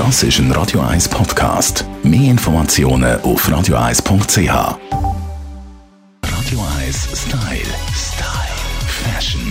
[0.00, 1.84] Das ist ein Radio 1 Podcast.
[2.02, 4.48] Mehr Informationen auf radio1.ch.
[6.24, 7.74] Radio 1 Style.
[7.92, 8.56] Style.
[8.88, 9.42] Fashion.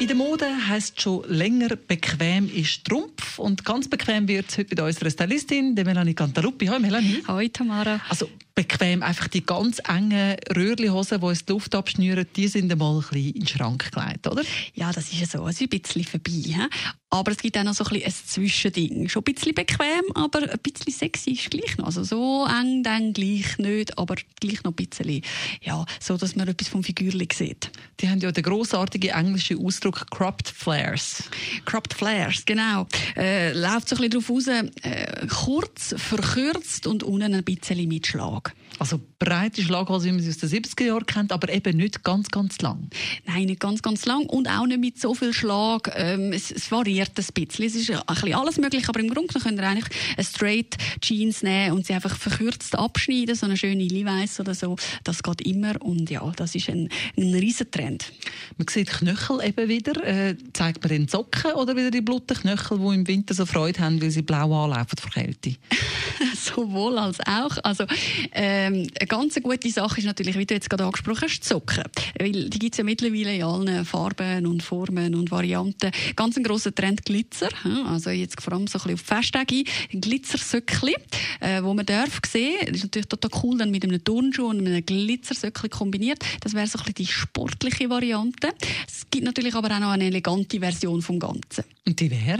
[0.00, 3.38] In der Mode heisst schon länger, bequem ist Trumpf.
[3.38, 6.66] Und ganz bequem wird es heute mit unserer Stylistin, der Melanie Cantaluppi.
[6.66, 7.22] Hallo Melanie.
[7.28, 8.00] Hallo Tamara.
[8.08, 12.96] Also bequem, einfach die ganz engen Röhrlihosen, die uns die Luft abschnüren, die sind einmal
[12.96, 14.42] ein bisschen in den Schrank gelegt, oder?
[14.74, 15.46] Ja, das ist ja so.
[15.46, 16.68] Es ist ein bisschen vorbei.
[17.10, 19.08] Aber es gibt auch noch so ein, bisschen ein Zwischending.
[19.08, 21.86] Schon ein bisschen bequem, aber ein bisschen sexy ist gleich noch.
[21.86, 25.22] Also so eng dann gleich nicht, aber gleich noch ein bisschen,
[25.62, 27.70] ja, so dass man etwas vom Figürchen sieht.
[28.00, 31.24] Die haben ja den grossartigen englischen Ausdruck Cropped Flares.
[31.64, 32.86] Cropped Flares, genau.
[33.16, 34.46] Äh, läuft so ein bisschen darauf raus,
[34.82, 38.06] äh, kurz, verkürzt und unten ein bisschen mit
[38.46, 38.54] Schlag.
[38.78, 42.28] Also breite Schlaghose, wie man sie aus den 70er Jahren kennt, aber eben nicht ganz,
[42.28, 42.90] ganz lang.
[43.24, 45.90] Nein, nicht ganz, ganz lang und auch nicht mit so viel Schlag.
[45.96, 47.64] Ähm, es, es, variiert ein bisschen.
[47.64, 51.42] Es ist ein bisschen alles möglich, aber im Grunde könnt ihr eigentlich eine straight Jeans
[51.42, 54.76] nehmen und sie einfach verkürzt abschneiden, so eine schöne Levi's oder so.
[55.04, 58.12] Das geht immer und ja, das ist ein, ein riesen Trend.
[58.58, 60.04] Man sieht Knöchel eben wieder.
[60.04, 63.80] Äh, zeigt man den Socken oder wieder die blutigen Knöchel, die im Winter so Freude
[63.80, 65.56] haben, weil sie blau anlaufen vor Kälte?
[66.34, 67.56] Sowohl als auch.
[67.62, 67.84] Also,
[68.32, 71.84] ähm, eine ganz gute Sache ist natürlich, wie du jetzt gerade angesprochen hast, die Socken.
[72.18, 75.90] Weil die gibt es ja mittlerweile in allen Farben und Formen und Varianten.
[76.14, 77.48] Ganz ein grosser Trend Glitzer.
[77.88, 79.64] Also jetzt vor allem so ein bisschen auf Festtage.
[79.92, 80.94] Glitzersöckli,
[81.40, 82.58] äh, wo man darf sehen.
[82.66, 86.18] Das ist natürlich total cool, dann mit einem Turnschuh und einem Glitzersöckli kombiniert.
[86.40, 88.52] Das wäre so ein bisschen die sportliche Variante.
[88.86, 91.64] Es gibt natürlich aber auch noch eine elegante Version vom Ganzen.
[91.86, 92.38] Und die wäre?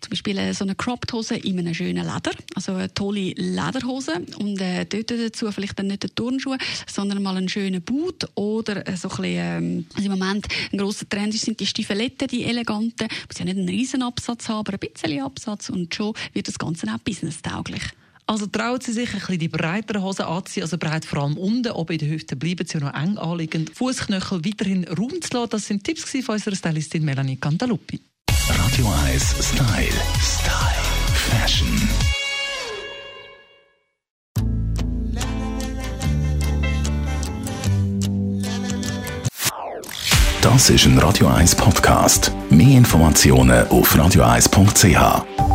[0.00, 2.30] Zum Beispiel äh, so eine Cropped Hose in einem schönen Leder.
[2.54, 4.24] Also eine tolle Lederhose.
[4.38, 6.56] Und äh, dort dazu vielleicht dann nicht den Turnschuh,
[6.86, 10.78] sondern mal einen schönen Boot oder äh, so ein bisschen, ähm, also im Moment ein
[10.78, 13.08] grosser Trend sind die Stiefeletten, die eleganten.
[13.26, 16.58] Muss ja nicht einen riesen Absatz haben, aber ein bisschen Absatz und schon wird das
[16.58, 17.82] Ganze auch businesstauglich.
[18.26, 21.72] Also trauen Sie sich ein bisschen die breiteren Hosen anziehen, also breit vor allem unten,
[21.72, 23.70] aber in den Hüften bleiben sie noch eng anliegend.
[23.76, 28.00] Fußknöchel weiterhin Raum zu lassen, das sind Tipps von unserer Stylistin Melanie Cantaluppi.
[28.48, 29.88] Radio 1 Style.
[30.20, 30.82] Style.
[31.14, 31.88] Fashion.
[40.42, 42.32] Das ist ein Radio 1 Podcast.
[42.50, 45.53] Mehr Informationen auf radio1.ch.